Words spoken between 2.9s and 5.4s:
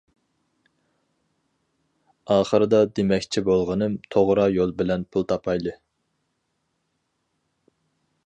دېمەكچى بولغىنىم، توغرا يول بىلەن پۇل